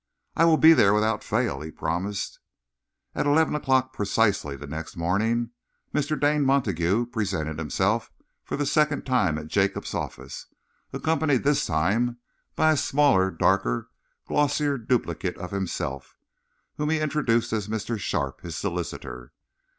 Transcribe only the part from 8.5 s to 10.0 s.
the second time at Jacob's